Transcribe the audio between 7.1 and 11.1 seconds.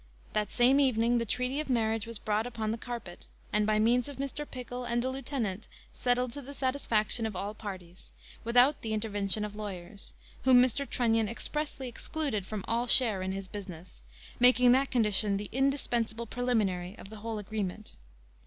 of all parties, without the intervention of lawyers, whom Mr.